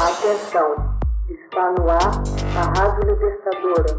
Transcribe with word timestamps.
Atenção, 0.00 0.96
está 1.28 1.72
no 1.72 1.90
ar 1.90 2.22
a 2.56 2.62
Rádio 2.78 3.10
Libertadora. 3.10 3.96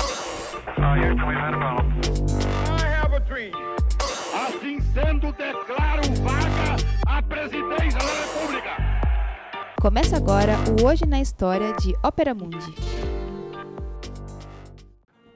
Assim 4.33 4.79
sendo, 4.93 5.33
declaro 5.33 6.03
vaga 6.23 6.77
a 7.05 7.21
presidência 7.21 7.99
da 7.99 8.13
República. 8.13 8.77
Começa 9.81 10.15
agora 10.15 10.55
o 10.69 10.85
Hoje 10.87 11.05
na 11.05 11.19
História 11.19 11.73
de 11.73 11.93
Ópera 12.01 12.33
Mundi. 12.33 12.73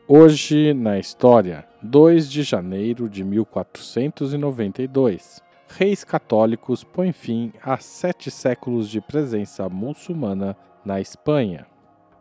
Hoje 0.08 0.74
na 0.74 0.98
História, 0.98 1.68
2 1.82 2.32
de 2.32 2.42
janeiro 2.42 3.10
de 3.10 3.26
1492 3.26 5.43
reis 5.68 6.04
católicos 6.04 6.84
põem 6.84 7.12
fim 7.12 7.52
a 7.64 7.78
sete 7.78 8.30
séculos 8.30 8.90
de 8.90 9.02
presença 9.02 9.68
muçulmana 9.70 10.56
na 10.86 11.00
Espanha. 11.00 11.66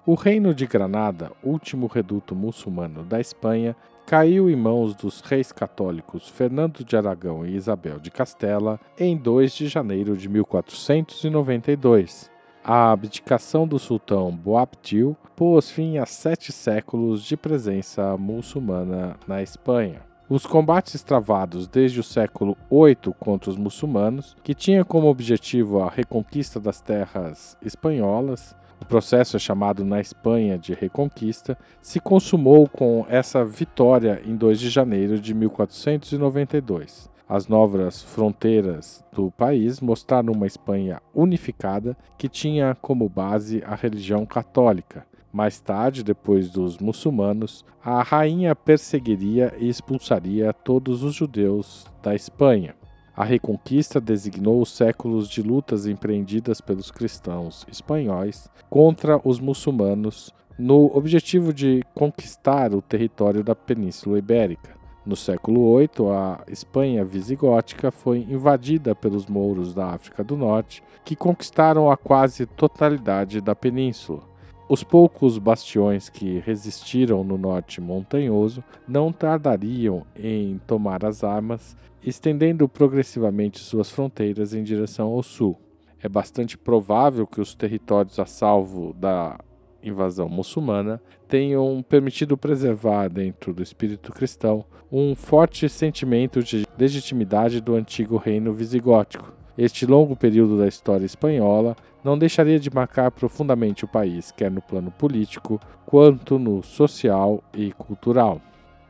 O 0.05 0.14
Reino 0.14 0.55
de 0.55 0.66
Granada, 0.66 1.33
último 1.42 1.86
reduto 1.86 2.34
muçulmano 2.34 3.05
da 3.05 3.20
Espanha, 3.20 3.77
caiu 4.06 4.50
em 4.50 4.56
mãos 4.56 4.95
dos 4.95 5.20
reis 5.20 5.52
católicos 5.52 6.28
Fernando 6.28 6.84
de 6.84 6.97
Aragão 6.97 7.47
e 7.47 7.55
Isabel 7.55 8.00
de 8.00 8.10
Castela 8.10 8.80
em 8.98 9.16
2 9.16 9.55
de 9.55 9.69
janeiro 9.69 10.16
de 10.16 10.28
1492. 10.28 12.30
A 12.64 12.92
abdicação 12.92 13.66
do 13.66 13.78
sultão 13.78 14.30
Boabdil 14.30 15.16
pôs 15.34 15.70
fim 15.70 15.98
a 15.98 16.06
sete 16.06 16.52
séculos 16.52 17.22
de 17.22 17.36
presença 17.36 18.16
muçulmana 18.16 19.16
na 19.27 19.42
Espanha. 19.42 20.11
Os 20.34 20.46
combates 20.46 21.02
travados 21.02 21.68
desde 21.68 22.00
o 22.00 22.02
século 22.02 22.56
VIII 22.70 23.14
contra 23.20 23.50
os 23.50 23.56
muçulmanos, 23.59 24.34
que 24.42 24.55
tinha 24.55 24.82
como 24.82 25.08
objetivo 25.08 25.82
a 25.82 25.91
reconquista 25.91 26.58
das 26.58 26.80
terras 26.80 27.55
espanholas, 27.60 28.56
o 28.80 28.86
processo 28.86 29.36
é 29.36 29.38
chamado 29.38 29.84
na 29.84 30.00
Espanha 30.00 30.58
de 30.58 30.72
Reconquista, 30.72 31.58
se 31.83 32.00
consumou 32.00 32.66
com 32.66 33.05
essa 33.10 33.44
vitória 33.44 34.22
em 34.25 34.34
2 34.34 34.58
de 34.58 34.70
janeiro 34.70 35.20
de 35.20 35.34
1492. 35.34 37.10
As 37.28 37.47
novas 37.47 38.03
fronteiras 38.03 39.05
do 39.12 39.30
país 39.33 39.83
mostraram 39.83 40.33
uma 40.33 40.47
Espanha 40.47 41.03
unificada 41.14 41.94
que 42.16 42.27
tinha 42.27 42.75
como 42.80 43.06
base 43.06 43.62
a 43.66 43.75
religião 43.75 44.25
católica, 44.25 45.05
mais 45.33 45.58
tarde, 45.61 46.05
depois 46.05 46.50
dos 46.50 46.78
muçulmanos, 46.78 47.64
a 47.83 48.02
rainha 48.02 48.55
perseguiria 48.55 49.55
e 49.58 49.69
expulsaria 49.69 50.52
todos 50.52 51.02
os 51.02 51.14
judeus 51.14 51.86
da 52.02 52.14
Espanha. 52.14 52.75
A 53.16 53.25
Reconquista 53.25 54.00
designou 54.00 54.60
os 54.60 54.70
séculos 54.70 55.28
de 55.28 55.42
lutas 55.42 55.86
empreendidas 55.86 56.60
pelos 56.60 56.91
cristãos 56.91 57.66
espanhóis 57.70 58.48
contra 58.70 59.20
os 59.22 59.38
muçulmanos 59.38 60.33
no 60.58 60.91
objetivo 60.97 61.53
de 61.53 61.83
conquistar 61.94 62.75
o 62.75 62.80
território 62.80 63.42
da 63.42 63.55
Península 63.55 64.19
Ibérica. 64.19 64.83
No 65.05 65.16
século 65.16 65.77
VIII, 65.78 65.88
a 66.12 66.44
Espanha 66.47 67.05
visigótica 67.05 67.91
foi 67.91 68.19
invadida 68.19 68.94
pelos 68.94 69.27
mouros 69.27 69.75
da 69.75 69.86
África 69.86 70.22
do 70.22 70.36
Norte, 70.36 70.83
que 71.05 71.16
conquistaram 71.16 71.91
a 71.91 71.97
quase 71.97 72.47
totalidade 72.47 73.41
da 73.41 73.55
península. 73.55 74.31
Os 74.73 74.83
poucos 74.83 75.37
bastiões 75.37 76.09
que 76.09 76.39
resistiram 76.39 77.23
no 77.23 77.37
norte 77.37 77.78
montanhoso 77.78 78.65
não 78.89 79.12
tardariam 79.12 80.06
em 80.17 80.59
tomar 80.67 81.05
as 81.05 81.23
armas, 81.23 81.77
estendendo 82.03 82.67
progressivamente 82.67 83.59
suas 83.59 83.91
fronteiras 83.91 84.55
em 84.55 84.62
direção 84.62 85.09
ao 85.09 85.23
sul. 85.23 85.61
É 86.03 86.09
bastante 86.09 86.56
provável 86.56 87.27
que 87.27 87.39
os 87.39 87.55
territórios 87.55 88.19
a 88.19 88.25
salvo 88.25 88.95
da 88.95 89.39
invasão 89.83 90.27
muçulmana 90.27 91.03
tenham 91.28 91.84
permitido 91.87 92.39
preservar 92.39 93.09
dentro 93.09 93.53
do 93.53 93.62
espírito 93.62 94.11
cristão 94.11 94.65
um 94.91 95.15
forte 95.15 95.69
sentimento 95.69 96.43
de 96.43 96.66
legitimidade 96.78 97.61
do 97.61 97.75
antigo 97.75 98.16
reino 98.16 98.55
visigótico 98.55 99.34
este 99.56 99.84
longo 99.84 100.16
período 100.16 100.59
da 100.59 100.66
história 100.66 101.05
espanhola 101.05 101.77
não 102.04 102.18
deixaria 102.18 102.58
de 102.58 102.72
marcar 102.72 103.10
profundamente 103.10 103.84
o 103.84 103.88
país, 103.88 104.30
quer 104.30 104.50
no 104.50 104.60
plano 104.60 104.90
político, 104.90 105.60
quanto 105.86 106.38
no 106.38 106.62
social 106.62 107.42
e 107.54 107.72
cultural. 107.72 108.40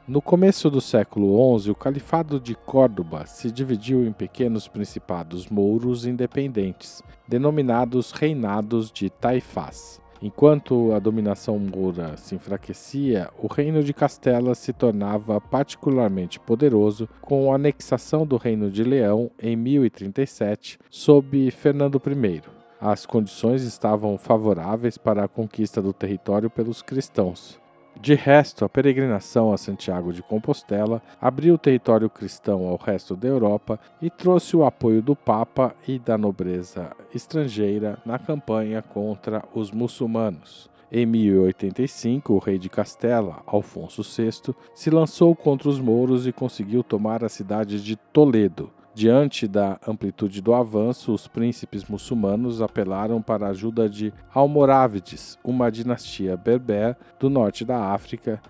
No 0.06 0.20
começo 0.20 0.68
do 0.68 0.80
século 0.80 1.58
XI, 1.58 1.70
o 1.70 1.74
Califado 1.74 2.40
de 2.40 2.54
Córdoba 2.54 3.24
se 3.24 3.52
dividiu 3.52 4.04
em 4.04 4.12
pequenos 4.12 4.66
principados 4.66 5.48
mouros 5.48 6.04
independentes, 6.04 7.02
denominados 7.28 8.10
Reinados 8.10 8.90
de 8.90 9.08
Taifás. 9.08 10.00
Enquanto 10.20 10.92
a 10.92 10.98
dominação 10.98 11.58
moura 11.58 12.16
se 12.16 12.34
enfraquecia, 12.34 13.28
o 13.38 13.48
reino 13.48 13.82
de 13.82 13.92
Castela 13.92 14.54
se 14.54 14.72
tornava 14.72 15.40
particularmente 15.40 16.38
poderoso 16.38 17.08
com 17.20 17.52
a 17.52 17.56
anexação 17.56 18.24
do 18.24 18.36
reino 18.36 18.70
de 18.70 18.84
Leão 18.84 19.30
em 19.40 19.56
1037 19.56 20.78
sob 20.88 21.50
Fernando 21.50 22.00
I. 22.06 22.61
As 22.84 23.06
condições 23.06 23.62
estavam 23.62 24.18
favoráveis 24.18 24.98
para 24.98 25.22
a 25.22 25.28
conquista 25.28 25.80
do 25.80 25.92
território 25.92 26.50
pelos 26.50 26.82
cristãos. 26.82 27.60
De 28.00 28.12
resto, 28.12 28.64
a 28.64 28.68
peregrinação 28.68 29.52
a 29.52 29.56
Santiago 29.56 30.12
de 30.12 30.20
Compostela 30.20 31.00
abriu 31.20 31.54
o 31.54 31.58
território 31.58 32.10
cristão 32.10 32.66
ao 32.66 32.76
resto 32.76 33.14
da 33.14 33.28
Europa 33.28 33.78
e 34.00 34.10
trouxe 34.10 34.56
o 34.56 34.64
apoio 34.64 35.00
do 35.00 35.14
Papa 35.14 35.76
e 35.86 35.96
da 35.96 36.18
nobreza 36.18 36.90
estrangeira 37.14 37.98
na 38.04 38.18
campanha 38.18 38.82
contra 38.82 39.44
os 39.54 39.70
muçulmanos. 39.70 40.68
Em 40.90 41.06
1085, 41.06 42.34
o 42.34 42.38
rei 42.40 42.58
de 42.58 42.68
Castela, 42.68 43.44
Alfonso 43.46 44.02
VI, 44.02 44.52
se 44.74 44.90
lançou 44.90 45.36
contra 45.36 45.68
os 45.68 45.78
mouros 45.78 46.26
e 46.26 46.32
conseguiu 46.32 46.82
tomar 46.82 47.22
a 47.22 47.28
cidade 47.28 47.80
de 47.80 47.94
Toledo, 47.94 48.72
Diante 48.94 49.48
da 49.48 49.78
amplitude 49.88 50.42
do 50.42 50.52
avanço, 50.52 51.14
os 51.14 51.26
príncipes 51.26 51.84
muçulmanos 51.84 52.60
apelaram 52.60 53.22
para 53.22 53.46
a 53.46 53.50
ajuda 53.50 53.88
de 53.88 54.12
Almorávides, 54.34 55.38
uma 55.42 55.72
dinastia 55.72 56.36
berber 56.36 56.94
do 57.18 57.30
norte 57.30 57.64
da 57.64 57.92
África 57.92 58.40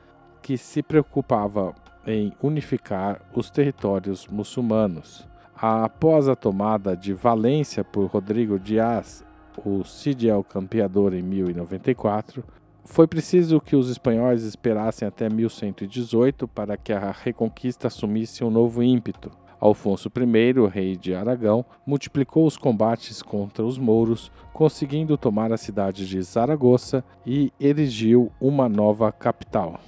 que 0.43 0.59
se 0.59 0.83
preocupava 0.83 1.73
em 2.05 2.33
unificar 2.43 3.23
os 3.33 3.51
territórios 3.51 4.27
muçulmanos. 4.27 5.29
Após 5.55 6.29
a 6.29 6.35
tomada 6.35 6.97
de 6.97 7.15
Valência 7.15 7.85
por 7.85 8.07
Rodrigo 8.07 8.59
Dias, 8.59 9.25
o 9.65 9.85
Cid 9.85 10.27
Campeador 10.49 11.15
em 11.15 11.23
1094, 11.23 12.43
foi 12.85 13.07
preciso 13.07 13.61
que 13.61 13.77
os 13.77 13.89
espanhóis 13.89 14.43
esperassem 14.43 15.07
até 15.07 15.31
1118 15.31 16.49
para 16.49 16.77
que 16.77 16.93
a 16.93 17.13
reconquista 17.13 17.87
assumisse 17.87 18.43
um 18.43 18.51
novo 18.51 18.83
ímpeto. 18.83 19.31
Alfonso 19.63 20.09
I, 20.09 20.69
rei 20.69 20.97
de 20.97 21.15
Aragão, 21.15 21.65
multiplicou 21.87 22.49
os 22.49 22.57
combates 22.57 23.23
contra 23.23 23.65
os 23.65 23.79
mouros, 23.79 24.29
conseguindo 24.53 25.17
tomar 25.17 25.53
a 25.53 25.57
cidade 25.57 26.05
de 26.05 26.21
Zaragoza 26.21 27.05
e 27.25 27.53
erigiu 27.61 28.33
uma 28.41 28.69
nova 28.69 29.13
capital. 29.13 29.79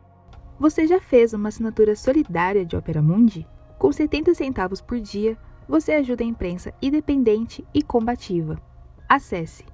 Você 0.59 0.87
já 0.87 1.00
fez 1.00 1.35
uma 1.35 1.49
assinatura 1.49 1.97
solidária 1.97 2.65
de 2.65 2.77
Opera 2.77 3.03
Mundi? 3.03 3.44
Com 3.79 3.91
70 3.91 4.33
centavos 4.35 4.81
por 4.81 5.00
dia, 5.00 5.37
você 5.69 5.93
ajuda 5.93 6.23
a 6.23 6.27
imprensa 6.27 6.73
independente 6.81 7.67
e 7.75 7.83
combativa. 7.83 8.56
Acesse 9.09 9.65